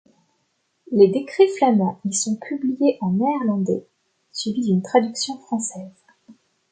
Les 0.91 1.09
décrets 1.11 1.47
flamands 1.59 1.99
y 2.05 2.13
sont 2.15 2.35
publiés 2.35 2.97
en 3.01 3.11
néerlandais, 3.11 3.85
suivis 4.31 4.63
d'une 4.65 4.81
traduction 4.81 5.37
française. 5.37 5.91